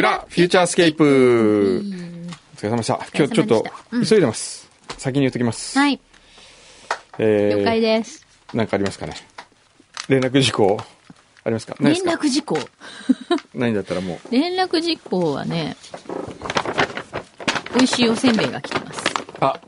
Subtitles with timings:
[0.00, 1.82] 裏フューチャースケープ
[2.54, 2.94] お疲れ様でした。
[3.14, 4.66] 今日ちょっとうん急いでます。
[4.96, 5.78] 先に言っときます。
[5.78, 6.00] はい、
[7.18, 8.26] え了解です。
[8.54, 9.12] ー、なんかありますかね
[10.08, 10.78] 連絡事項
[11.44, 11.74] ありますか？
[11.80, 12.58] 連絡事項？
[13.54, 14.32] ないんだったらもう。
[14.32, 15.76] 連絡事項はね、
[17.74, 19.04] 美味しいおせんべいが来てます。
[19.40, 19.60] あ、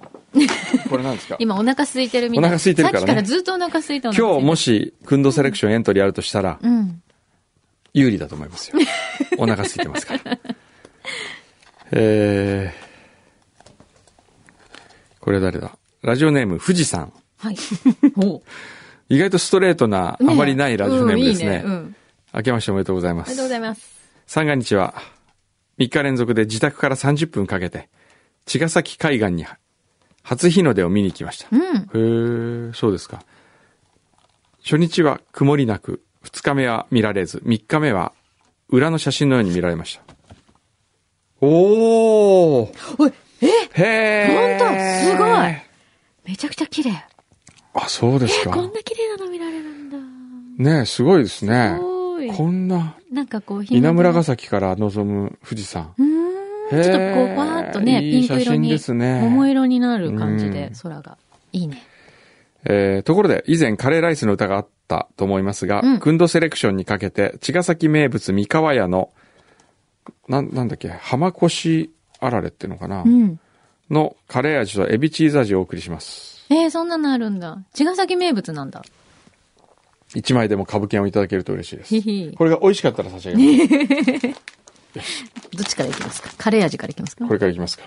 [0.88, 1.36] これなんですか？
[1.40, 7.02] 今お腹空いてるみたいお腹空いてるからねさっきからずっとお腹空いて今日もし、クンドセレクションエントリーあるとしたら、うん。
[7.94, 8.78] 有利だと思いますよ。
[9.42, 10.38] お腹空いてますから。
[11.90, 13.70] えー、
[15.20, 15.76] これ誰だ？
[16.02, 17.12] ラジオネーム、富士山。
[17.38, 17.56] はい。
[19.10, 21.62] 意外とストレートな、あまりないラジオネームですね。
[21.64, 21.74] うんいいね。
[21.74, 21.96] うん。
[22.34, 23.48] 明けましておめでとうございますありがとうご。
[23.50, 24.10] ざいます。
[24.26, 24.94] 三が日は、
[25.78, 27.88] 3日連続で自宅から30分かけて、
[28.46, 29.44] 茅ヶ崎海岸に
[30.22, 31.48] 初日の出を見に行きました。
[31.50, 32.68] うん。
[32.68, 33.24] へえ、そうですか。
[34.64, 38.12] 初日は曇りなく、2日目は見られず、3日目は
[38.72, 40.14] 裏の写真のように見られました。
[41.40, 43.46] おーおい、え？
[43.46, 43.84] へ
[44.30, 45.56] えほんとすごい
[46.24, 47.04] めちゃくちゃ綺麗。
[47.74, 48.50] あ、そうですえ、か。
[48.50, 49.98] こんな綺麗なの見られるんだ。
[50.58, 51.82] ねえすごいですねす。
[51.82, 52.30] ごい。
[52.30, 55.92] こんな、なんかこう、稲村ヶ崎から望む富士山。
[55.98, 56.12] うーん。
[56.70, 61.18] ちょっとこう、わーっとね、ピンク色に、ですね桃色になる感じでうん、空が。
[61.52, 61.82] いいね。
[62.64, 69.10] えーところで、以前カレーライスの歌があったと思いますが、うんクンドセレクションにかけて、茅ヶ崎名物三河屋の、
[70.28, 71.90] なん、なんだっけ、浜越
[72.20, 73.40] あられっていうのかな、うん。
[73.90, 76.44] のカレー味とエビチーズ味をお送りします。
[76.50, 77.58] えー、そんなのあるんだ。
[77.74, 78.82] 茅ヶ崎名物なんだ。
[80.14, 82.36] 一枚でも株券をいただけると嬉しいです。
[82.36, 84.28] これが美味しかったら差し上げます。
[85.56, 86.30] どっちからいきますか？
[86.36, 87.26] カレー味からいきますか？
[87.26, 87.84] これからいきますか。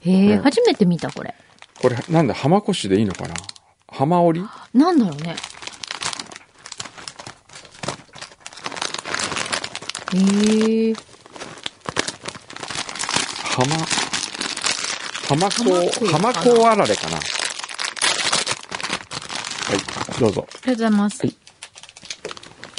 [0.00, 1.34] へえ、ね初めて見た、これ。
[1.82, 3.34] これ、なんで浜越でいいのかな？
[3.96, 4.44] 浜織？
[4.74, 5.36] なんだろうね。
[10.14, 10.18] へ
[10.90, 10.94] え。
[13.44, 13.76] 浜、
[15.28, 15.64] 浜浜子、
[15.98, 17.16] 子浜子あられかな？
[17.16, 17.22] は
[19.74, 20.46] い、どうぞ。
[20.46, 21.26] ありがとうございます。
[21.26, 21.36] はい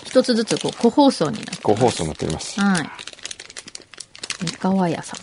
[0.05, 2.59] 一つずつ、こう、個包装になってご放送になっております。
[2.59, 2.89] はい。
[4.41, 5.19] 三河屋さん。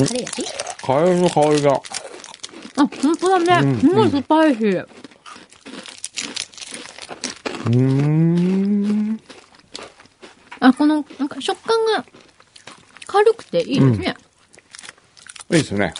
[0.00, 0.44] うんカレー味？
[0.80, 1.82] カレーの香りが、
[2.76, 3.70] あ、本当だね。
[3.70, 4.86] うんすごいスパイシー。
[7.66, 9.20] うーん。
[10.60, 12.04] あ、この、なんか食感が
[13.06, 14.16] 軽くていいですね。
[15.50, 15.92] いいですね。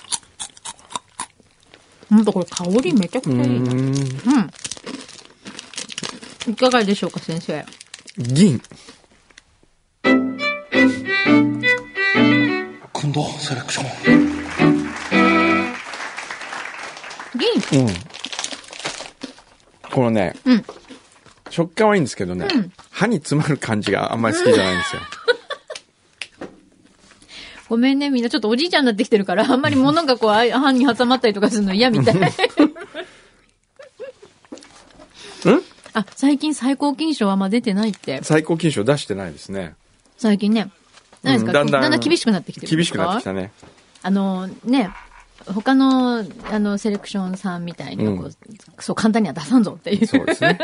[2.08, 3.72] ほんとこれ香りめちゃくちゃいいな。
[3.72, 3.78] うーん。
[6.46, 6.52] うん。
[6.52, 7.64] いかがでしょうか、先生。
[8.18, 8.60] 銀。
[12.92, 14.41] くんどセレクション。
[17.72, 17.86] うん。
[19.90, 20.64] このね、うん。
[21.50, 25.02] 食感はいいんですけどね、うん歯に詰まる感じがあんまり好きじゃないんですよ。
[27.68, 32.14] ごめんね、みんなちょっとおじいちゃんになってきてるから、あんまり物がこう、あ歯に挟まったりとかするの嫌みたい。
[32.14, 32.22] うん
[35.94, 38.20] あ、最近最高金賞はあんま出てないって。
[38.22, 39.74] 最高金賞出してないですね。
[40.16, 40.70] 最近ね。
[41.22, 43.52] 何ですか、うんだんだん厳しくなってきてる厳しくなってきたね。
[44.02, 44.90] あの、ね、
[45.46, 48.30] 他の、あの、セレクションさんみたいにう、
[48.80, 50.06] そう簡単には出さんぞっていう。
[50.06, 50.58] そうですね。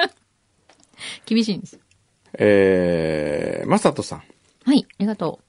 [1.26, 1.80] 厳しいんですよ。
[2.34, 4.22] えー、まさとさん。
[4.64, 5.40] はい、ありがと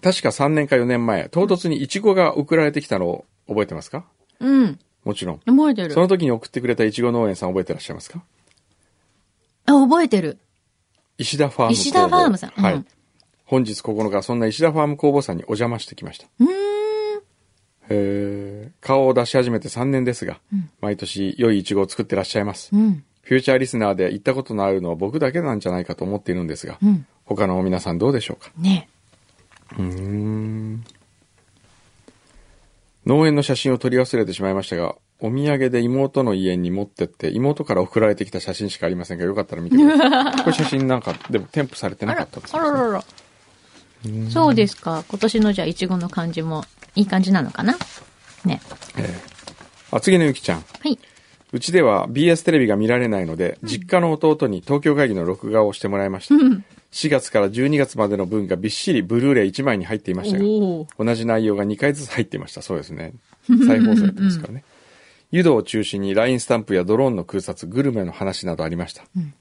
[0.00, 4.04] 確か3年か4年前、唐突にイチゴが送られてきたのを覚えてますか？
[4.40, 4.46] う。
[4.48, 4.78] うん。
[5.04, 5.38] もちろん。
[5.40, 6.00] 覚えてるそ。
[6.00, 8.22] の時に送ってくれたイチゴ農園さん覚えてらっしゃいますか？
[9.66, 10.38] あ、覚えてる。
[11.18, 11.72] 石田ファーム。
[11.72, 12.84] 石田ファームさんうんはい。
[13.44, 16.26] 本日9日、そんな石田ファーム工房さんにお邪魔してきました。
[16.38, 16.67] うーん。
[17.90, 22.70] へー顔を出し始めて3年ですが、うん毎年良いイチゴを作ってらっしゃいます。
[22.72, 23.04] うん。
[23.22, 27.06] フューチャーリスナーで行ったことのあるのは僕だけなんじゃないかと思っているんですが、うん。
[27.24, 28.50] 他の皆さんどうでしょうか？
[28.58, 28.88] ね
[29.72, 30.84] うーん。
[33.06, 40.40] 農園の写真を撮り忘れてしまいましたが、お土産で妹の家に持ってって、妹から送られてきた写真しかありませんが、よかったら見てください。
[40.44, 43.04] これ写真なんか、でも添付されてなかったですあらららら。
[44.30, 45.04] そうですか。
[45.08, 46.64] 今年のじゃあ、いちごの感じも
[46.94, 47.74] いい感じなのかな？
[48.44, 48.60] ね。
[48.96, 49.38] ええ
[49.90, 50.60] あ、次のゆきちゃん。
[50.60, 50.98] はい。
[51.50, 56.34] うちでは BS テレビが見られないので、実家の弟に東京会議の録画をしてもらいました。
[56.34, 56.64] うん。
[56.92, 62.62] 4月から12月までの分がびっしりブルーレイ1枚に入っていましたが、同じ内容が2回ずつ入っていました。
[62.62, 63.14] そうですね。
[63.66, 64.64] 再放送やってますからね。
[65.30, 69.02] 湯道を中心に LINE スタンプやドローンの空撮、グルメの話などありました。
[69.02, 69.34] ん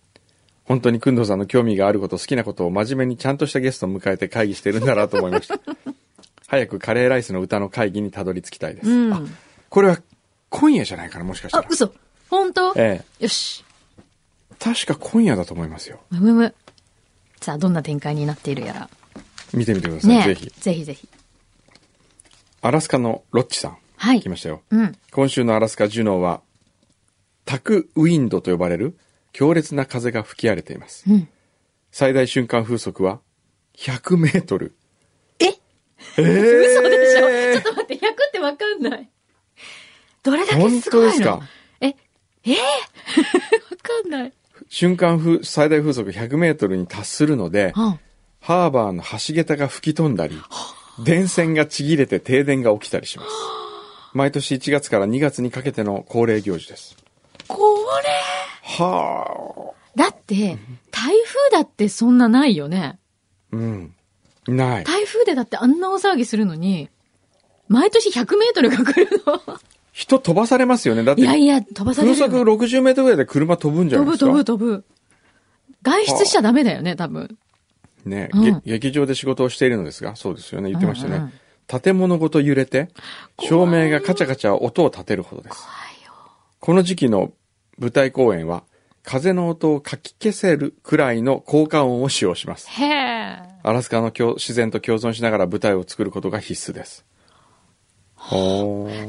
[0.68, 5.60] 本当に工藤さんの興味があること、好きなことを真面目にちゃんとしたゲストを迎えて会議してるんだなと思いました。
[6.46, 8.90] 早くカレーライスの歌の会議にたどり着きたいです。
[8.90, 9.14] うん。
[9.14, 9.22] あ、
[9.70, 10.00] これは
[10.50, 11.64] 今夜じゃないかな、もしかしたら、。
[11.66, 11.94] あ嘘
[12.30, 12.74] 本当？
[12.76, 13.24] ええ。
[13.24, 13.64] よし。
[14.60, 16.02] 確か今夜だと思いますよ。
[16.10, 16.56] むむむ。
[17.40, 18.90] さあ、どんな展開になっているやら。
[19.54, 20.52] 見てみてください、ねぜひ。
[20.60, 21.08] ぜひぜひ。
[22.62, 23.78] アラスカのロッチさん。
[23.96, 24.62] はい来ましたよ。
[24.70, 24.98] うん。
[25.12, 26.42] 今週のアラスカ・ジュノーは、
[27.46, 28.98] タクウィンドと呼ばれる
[29.38, 31.04] 強烈な風が吹き荒れています。
[31.08, 31.30] うん。
[31.92, 33.20] 最大瞬間風速は
[33.78, 34.76] 100メートル。
[35.38, 35.46] え？
[35.46, 37.54] えー、嘘でしょ？
[37.54, 39.08] ちょっと待って、100ってわかんない。
[40.24, 41.12] どれだけ本すごいの？
[41.12, 41.42] 当ですか
[41.82, 41.94] え、え？
[42.46, 42.58] ー、わ
[43.84, 44.34] かんない。
[44.70, 48.00] 瞬間風、最大風速100メートルに達するので、うん。
[48.42, 50.36] ハーバーの橋桁が吹き飛んだり、
[51.06, 53.30] 電線がちぎれて停電が起きたりします。
[54.16, 56.98] 毎年1月から2月にかけての恒例行事です。
[57.48, 57.58] こ
[58.04, 58.27] れ
[58.68, 60.58] はだって、
[60.92, 63.00] 台風だってそんなないよね。
[63.54, 63.56] あ。
[63.56, 63.96] うん。
[64.48, 64.84] ない。
[64.84, 66.90] 台風でだってあんな大騒ぎするのに、
[67.70, 69.42] 毎年100メートルが来るの。
[69.92, 71.04] 人飛ばされますよね。
[71.04, 72.58] だって、いやいや、飛ばされ風速るよ。
[72.58, 74.86] 60メートルぐらいで車飛ぶんじゃないですか飛ぶ飛ぶ飛ぶ。
[75.82, 77.38] 外出しちゃダメだよね、多分。
[78.06, 80.70] ね、うんげ劇場で仕事をしているのですが、そうですよね。
[80.70, 81.16] 言ってましたね。
[81.16, 81.34] うんうん
[81.68, 82.88] 建物ごと揺れて、
[83.42, 85.58] 照明がカチャカチャ音を立てるほどです。
[86.62, 87.34] この時期の
[87.80, 88.64] 舞台公演は、
[89.04, 92.70] 風の音をかき消せるくらいの効果音を使用します。
[92.70, 93.40] へえ。
[93.64, 97.06] アラスカの共自然と共存しながら舞台を作ることが必須です。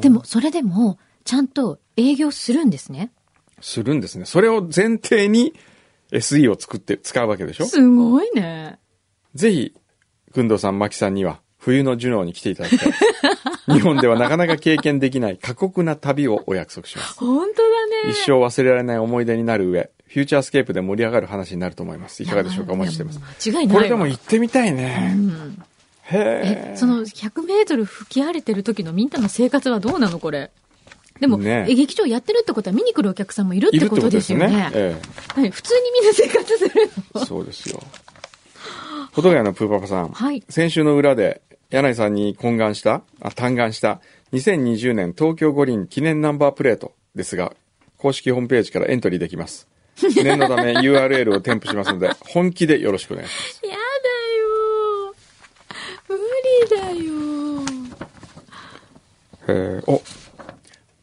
[0.00, 3.10] でも、それでも、ちゃんと営業するんですね。
[3.60, 4.24] するんですね。
[4.24, 5.52] それを前提に
[6.12, 7.66] SE を作って使うわけでしょ？
[7.66, 8.78] すごいね。
[9.34, 9.74] ぜひ、
[10.32, 13.04] くんどうさん、まきさんには、冬のジュノーに来ていただきたいです。
[13.72, 17.14] 日本ではなかなか経験できない過酷な旅をお約束します。
[17.18, 18.10] 本当だね。
[18.10, 22.22] 一生忘れられない思い出になる上、フューチャースケープで盛り上がる話になると思います。
[22.22, 22.72] いかがでしょうか？
[22.72, 23.20] お待ちしてます。
[23.50, 23.80] 間違いないわ。
[23.80, 25.12] これでも行ってみたいね。
[25.14, 25.62] うん
[26.10, 26.70] へえ。
[26.74, 30.50] え、その100メートル吹き荒れてる時のみんなの生活はどうなのこれ？
[31.20, 34.46] でも、ねえ劇場やってるってことは見に来るお客さんもいるってこととですよね。
[34.46, 34.70] ね。
[34.72, 34.96] え
[35.34, 36.72] はい普通にみんな生活する
[37.14, 37.18] え。
[37.18, 37.82] のそうですよ。
[39.12, 40.08] 保土ヶ谷のプーパパさん。
[40.10, 44.00] はい先週の裏で、柳井さんに懇願した、あ、嘆願した、
[44.32, 47.52] 2020年東京五輪記念ナンバープレートですが、
[47.98, 49.68] 公式ホームページからエントリーできます。
[49.96, 53.60] 記念のため URL を添付しますので、本気でよろしくお願いします。
[53.66, 53.76] やだ
[54.38, 55.14] よ
[56.08, 57.12] 無理だよ
[59.48, 60.02] えーお、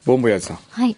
[0.06, 0.58] ボンボヤジさん。
[0.58, 0.98] はい。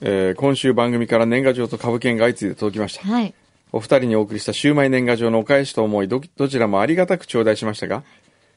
[0.00, 3.04] えー今週番組から年賀状と株券が相次いで届きました。
[3.04, 3.34] はい。
[3.72, 8.04] お二人にお送りしたシウマイ年賀状のお返しと思いど、どちらもありがたく頂戴しましたが、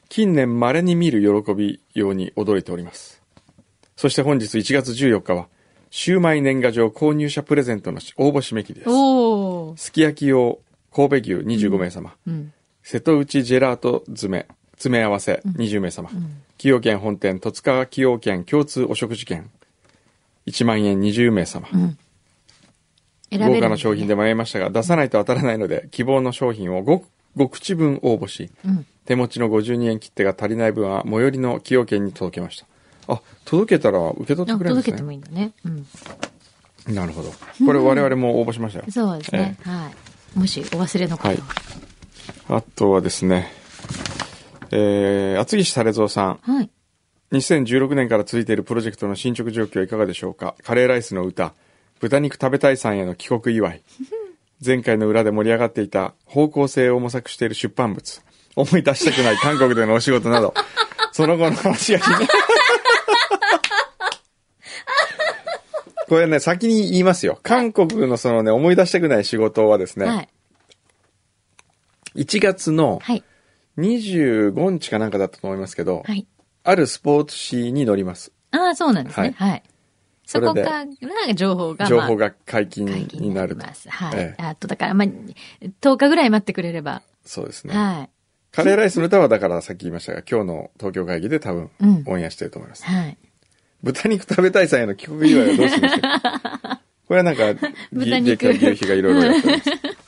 [0.08, 3.22] 近年稀に見る喜びように驚いております。
[3.96, 5.48] そして本日1月14日は、
[5.90, 9.84] シウマイ年賀状購入者プレゼントの応募締め切りです。
[9.84, 10.58] すき焼き用
[10.92, 12.52] 神戸牛25名様、うん。
[12.82, 16.08] 瀬戸内ジェラート詰め、詰め合わせ20名様、
[16.52, 19.50] 崎陽軒本店、戸塚崎陽軒共通お食事券、
[20.46, 21.68] 1万円20名様、
[23.32, 27.02] 豪華な商品で迷いましたが、出さないと当たらないので、希望の商品を 5,
[27.36, 28.86] 5口分応募し、うん。
[29.04, 32.66] 手持ちの52円切手が足りない分は最寄りの崎陽軒に届けました。
[33.14, 35.14] あ、届けたら受け取ってあくれるんです届けてもね。
[35.14, 35.52] いいんだね。
[35.64, 36.94] うん。
[36.94, 37.32] なるほど。
[37.64, 38.84] これ我々も応募しましたよ。
[38.90, 39.56] そうですね。
[39.62, 39.90] は
[40.34, 40.38] い。
[40.38, 41.34] もしお忘れの方は。
[41.34, 41.42] はい
[42.48, 43.50] あとはですね、
[44.70, 46.38] えー、厚木市垂蔵さん。
[46.42, 46.70] はい。
[47.32, 50.54] 2016年から続いているプロジェクトの進捗状況はいかがでしょうか？
[50.62, 51.54] カレーライスの歌、
[52.00, 53.82] 豚肉食べたいさんへの帰国祝い、
[54.66, 58.22] 前回の裏で盛り上がっていた方向性を模索している出版物、
[58.56, 60.52] 思い出したくない韓国でのお仕事など、
[61.12, 62.26] その後の話が気になる。
[66.08, 67.38] これね、先に言いますよ。
[67.42, 70.28] 韓国のそのね、思い出したくない仕事はですね、はい。
[72.16, 73.22] 1月のはい。
[73.78, 76.26] 25日かなんかだったと思いますけど、はい。
[76.64, 78.32] あるスポーツ紙に載ります。
[78.50, 79.34] ああ、そうなんですね。
[79.36, 79.62] はい。
[79.66, 79.75] そ
[80.26, 83.56] そこから情報が、情報が解禁になる。
[83.56, 84.18] はい。
[84.18, 87.02] ええあと、だから、まあ、10日ぐらい待ってくれれば。
[87.24, 87.74] そうですね。
[87.74, 88.10] はい。
[88.50, 92.84] カレーライスの歌はだからさっき言いましたが、今日の東京会議で多分うんオンエアしてると思います。
[92.84, 93.16] はい。
[93.82, 96.00] 豚肉食べたいさんへの帰国祝いはどうするんでしょう
[97.06, 97.54] これはなんか、
[97.92, 99.70] 豚肉ぎ牛皮がいろいろやってます。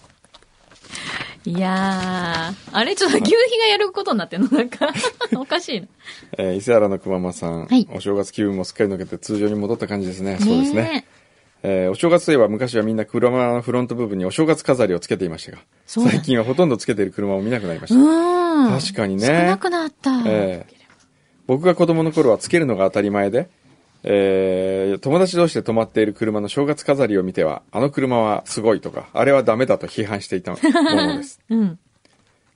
[1.48, 4.90] いやー、あれちょっと牛皮がやることになってんのなんか、
[5.34, 5.86] おかしいな。
[6.36, 10.36] えー伊勢原の熊間さん、はいお正月気分もすっかり抜けて通常に戻った感じですね。
[10.40, 10.82] そうですね。
[10.82, 11.04] ね
[11.62, 18.76] えーお正月といえば昔はみんな車のフロント部分にお正月飾りをつけていましたが、最近はほとんどつけている車を見なくなりましうた。
[18.76, 18.80] ん。
[18.80, 20.20] 確かにね少なくなった。
[20.26, 20.78] ええ
[21.46, 23.48] 僕が子供の頃はつけるのが当たり前で、
[24.04, 31.40] えー友達同士で止まっている車の正月飾りを見ては、あの車はすごいとか、あれはダメだと批判していたものです。
[31.50, 31.78] うん。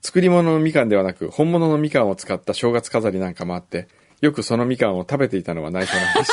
[0.01, 3.87] 作り物のみかんではなく、本物のみかんを使った正月飾りなんかもあって、
[4.21, 6.33] よくそのみかんを食べていたのは内緒なんです。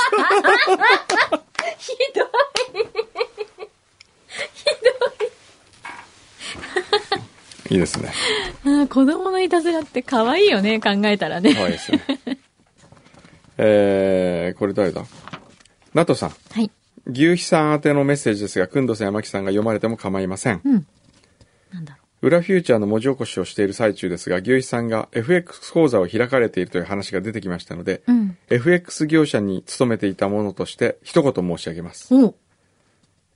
[1.77, 2.27] ひどい。
[7.71, 8.11] いいですね。
[8.87, 11.53] 子供のいたずらって可愛いよね、考えたらね。
[11.53, 12.01] 可愛いですね。
[13.61, 15.03] えー、これ誰だ？
[15.93, 16.29] ナトさん。
[16.29, 16.71] はい。
[17.05, 20.61] 牛肥さん宛てのメッセージですが、くんどさん山木さんが読まれても構いません。
[20.63, 20.87] うん。
[21.73, 28.13] なんだろ裏フューチャーの文字起こしをしている最中ですが、牛肥さんが FX 講座を開かれているという話が出てきましたので、う。
[28.13, 28.37] うん。
[28.49, 32.13] FX 業者に勤めていたものとして一言申し上げます。
[32.15, 32.35] おう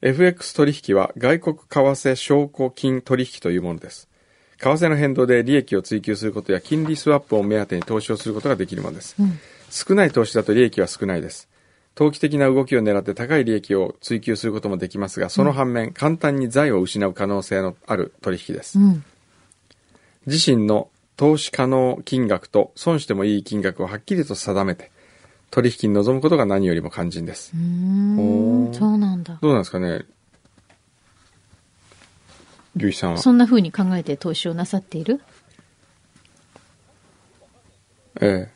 [0.01, 4.09] FX 取引は外国為替証拠金取引というものです。
[4.57, 9.15] 為替の変動で利益を追求することや金利スワップを目当てに投資をすることができるものです。
[9.19, 9.39] うん。
[9.73, 11.49] 少ない投資だと利益は少ないです。
[11.95, 18.83] 投機的な動きを狙って高い利益を追求することもできますが、その反面、簡単に財を失う可能性のある取引ですう。
[18.83, 19.03] ん。
[20.27, 24.91] 自身の投資可能金額と損してもいい金額をはっきりと定めて、
[25.49, 28.75] 取引に臨むことが何よりも肝心ですう。
[28.75, 29.39] そうなんだ。
[29.41, 30.05] どうなんですかね？
[32.75, 33.17] 牛肥さんは。
[33.19, 35.21] そんな風に考えて投資をなさっている？
[38.21, 38.51] え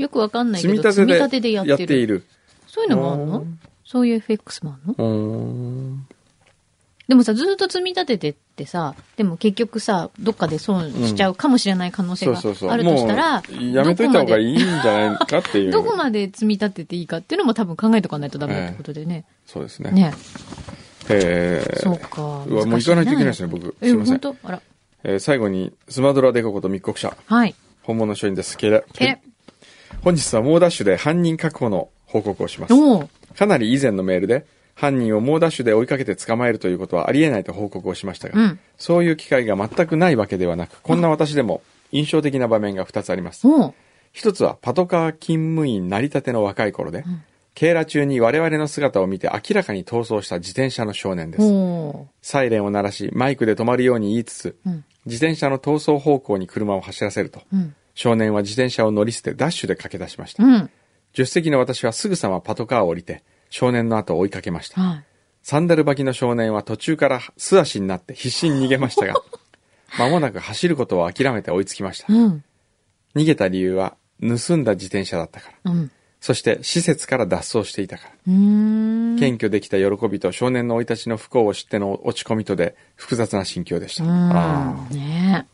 [0.00, 0.52] よくわかんえ。
[0.52, 1.96] ないけど、積み立てでてでやってる。
[1.96, 2.24] いる。
[2.66, 3.44] そういうのもあるの？
[3.84, 5.96] そういう FX もあるの？
[7.08, 12.38] でもさ、ずっと積み立ててってさ、でも結局さ、どっかで損しちゃうかもしれない可能性が。
[12.38, 13.42] あるとしたら、
[13.72, 15.72] やめといた方がいいんじゃないかっていう。
[15.72, 19.24] どこまで積み立てていいかっていうのも多分考えとかないとダメってことでね。
[19.44, 19.90] そうですね。
[19.90, 20.14] ね。
[21.08, 21.76] ええ。
[21.78, 22.44] そうか。
[22.46, 23.74] うわ、もう行かないといけないですね、僕。
[23.80, 24.20] え、すいません。
[24.20, 24.48] 本当？
[24.48, 24.62] あら。
[25.02, 27.16] えー最後に、スマドラデコこと密告者。
[27.26, 27.56] はい。
[27.82, 28.56] 本物書院です。
[28.56, 28.84] けれ。
[28.92, 29.20] けれ。
[30.02, 32.74] 本日は猛ダッシュで犯人確保の報告をします。
[32.74, 43.46] おうかなり以前のメールで、犯人を猛ダッシュで追いかけて捕まえるということはありえないと報告をしましたが、うんそういう機会が全くないわけではなく、こんな私でも印象的な場面が2つあります。
[43.46, 43.74] おう
[44.12, 47.04] 一つはパトカー勤務員なりたての若い頃で、
[47.54, 51.44] 警ら中に我々の姿を見て明らかに逃走した自転車の少年です。
[51.44, 57.74] おうサイレンを鳴らし、マイクで止まるように言いつつ、うん自転車の逃走方向に車を走らせると、うん。
[57.94, 60.44] 少年は自転車を乗り捨てダッシュで駆け出しました。
[60.44, 60.70] うん。
[61.12, 64.80] 助手席の私はすぐさまパトカーを降りて、少年の後を追いかけました。
[64.80, 65.04] はい。
[65.42, 69.14] サンダル履きの少年は途中から素足になって必死に逃げましたが、
[69.98, 72.12] 間もなく走ることを諦めて追いつきました。
[72.12, 72.44] うん。
[73.16, 75.72] 逃げた理由は、盗んだ自転車だったから。
[75.72, 75.90] うん。
[76.20, 78.10] そして、施設から脱走していたから。
[78.28, 79.16] うーん。
[79.18, 84.04] 謙虚できた喜びと少年の生い立ちの不幸を知っての落ち込みとで複雑な心境でした。
[84.04, 85.46] ね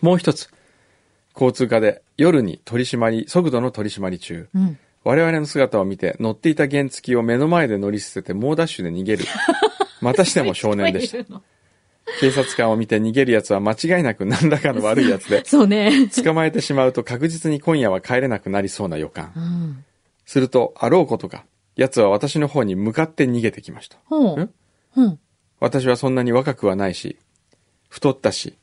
[0.00, 0.50] ーもう一つ。
[1.38, 4.48] 交通課で夜に取り締まり、速度の取り締まり中。
[4.54, 4.58] え。
[4.58, 4.78] うん。
[5.04, 9.24] 我々の姿を見て乗っていた原付を目の前で乗り捨てて猛ダッシュで逃げる。
[10.02, 11.24] またしても少年でした。
[11.24, 11.42] た。
[12.20, 16.08] 警察官を見て逃げる奴は間違いなく何らかの悪い奴で、 そうね。
[16.08, 19.40] 捕まえてしまうと確実に今夜は帰れなくなりそうな予感う。
[19.40, 19.84] ん。
[20.24, 21.44] すると、あろうことか、
[21.76, 23.98] 奴は私の方に向かって逃げてきました。
[24.10, 25.18] うん。
[25.60, 27.16] 私はそんなに若くはないし、
[27.88, 28.56] 太ったし、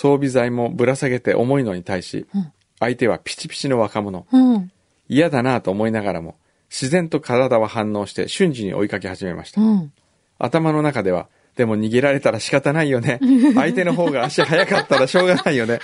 [0.00, 4.24] 装備材もぶら下げて重いのに対し、うん相手はピチピチの若者。
[4.30, 4.70] うん。
[5.08, 6.36] 嫌だなぁと思いながらも、
[6.70, 9.60] 自然と体は反応して瞬時に追いかけ始めました。
[9.60, 9.92] うん。
[10.38, 11.26] 頭の中では、
[11.56, 13.18] でも逃げられたら仕方ないよね。
[13.56, 15.80] 相手の方が足速かったらしょうがないよね。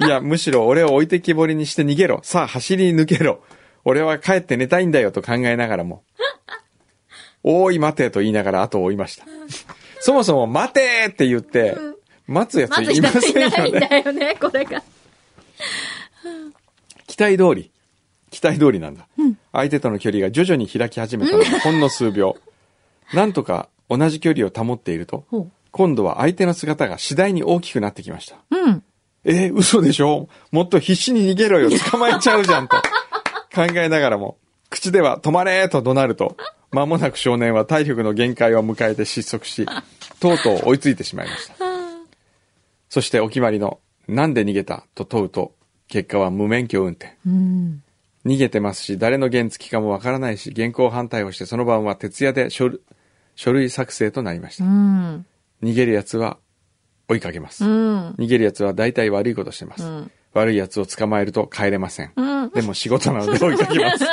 [0.00, 2.20] いや、むしろ俺を置いてきぼりにして逃げろ。
[2.22, 3.42] さあ、走り抜けろ。
[3.86, 6.02] 俺は帰って寝たいんだよと考えながらも。
[7.42, 9.24] おーい、待てと言いながら後を追いました。
[10.00, 11.78] そもそも待てって言って、
[12.26, 13.88] 待つやついません人いないんよね。
[13.88, 14.82] だよね、 これが。
[17.06, 17.70] 期待通り。
[18.30, 19.06] 期待通りなんだ。
[19.52, 22.36] 相手との距離が徐々に開き始めたのがほんの数秒。
[23.12, 25.24] なんとか同じ距離を保っていると。
[25.70, 28.36] 今度は相手の姿が次第に大きくなってきました。
[28.50, 28.82] うん。
[29.24, 30.28] えー嘘でしょ？
[30.50, 32.76] もっと必死に逃げろよ捕まえちゃうじゃんと
[33.54, 34.36] 考えながらも、
[34.70, 36.36] 口では止まれと怒鳴ると、
[36.72, 39.66] 間 もなく少年は体力の限界を迎えて失速し、
[40.20, 41.73] とうとう追いついてしまいました。
[42.88, 45.54] そしてお決まりの、なんで逃げたと問うと、
[45.88, 47.16] 結果は無免許運転。
[47.26, 47.82] うん。
[48.24, 52.68] 逃げてますし、誰の原付かもわからないし、現行犯逮捕してその晩は徹夜で書
[53.52, 54.64] 類作成となりましうた。
[54.64, 55.26] ん。
[55.62, 56.38] 逃げる奴は
[57.08, 57.64] 追いかけます。
[57.64, 58.10] うん。
[58.18, 59.84] 逃げる奴は大体悪いことしてます。
[59.84, 62.12] うん悪い奴を捕まえると帰れません。
[62.16, 62.50] うん。
[62.50, 64.04] でも仕事なので追いかけます。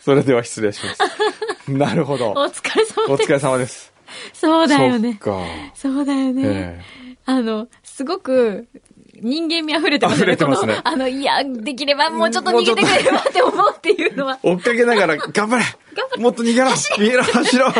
[0.04, 1.72] それでは失礼します。
[1.72, 2.32] なるほど。
[2.32, 3.10] お疲れ様です。
[3.10, 3.92] お疲れ様です。
[4.34, 5.14] そうだよね。
[5.14, 5.40] か。
[5.74, 6.42] そうだよね。
[6.44, 6.80] え
[7.30, 8.68] あの、すごごく、
[9.20, 10.22] 人間味溢れてますね。
[10.22, 14.38] 溢れてますねあの、いや、できればもうちょっと逃げてくれればって思うっていうのは。
[14.42, 15.64] 追っかけながら、頑張れ
[16.22, 17.72] もっと逃げろ逃げろ走ろう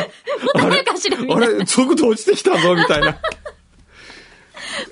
[0.54, 1.66] あれ早く走れあれ？
[1.66, 3.18] 速度落ちてきたぞみたいな。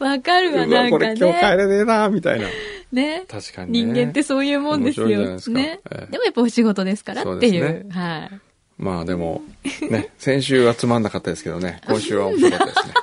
[0.00, 1.56] わかるわ、なんかこれ今日帰ね。
[1.56, 2.48] れねえなみたいな。
[2.92, 3.25] ね。
[3.28, 3.92] 確かにね。
[3.92, 5.16] 人間ってそういうもんですよで。
[5.52, 6.12] ねええ。
[6.12, 7.40] でもやっぱお仕事ですからっていう。
[7.40, 8.40] そうですはい。
[8.78, 9.42] まあでも、
[9.90, 12.94] ね、先週はつまんなかったですけどね、今週は面白かったですね。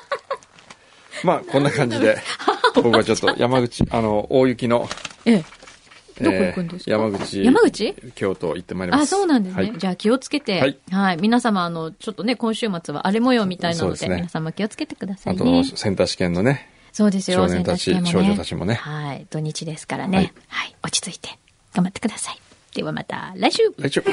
[1.28, 2.18] まあ、こんな感じで、
[2.76, 4.88] 僕はちょっと山口、あの、大雪の、
[5.26, 5.44] ええ。
[6.24, 6.92] どこ行くんですか？
[6.92, 7.44] えー山口。
[7.44, 7.96] 山口？
[8.16, 9.02] 京都行ってまいります。
[9.02, 9.64] あ、そうなんですね。
[9.64, 10.60] はいじゃあ気をつけて。
[10.60, 11.18] はいはい。
[11.20, 19.26] 皆様、あの、ちょっとね、今週末は荒れ模様みたいなので、ですね皆様気をつけてくださあといね。、センター試験のね、そうですよ、少年たちセンター試験少女たちもねはい。
[19.32, 20.32] 土日ですからね。
[20.50, 20.76] ははいい。
[20.84, 21.30] 落ち着いて、
[21.74, 22.40] 頑張ってください。
[22.76, 24.04] ではまた来週来週。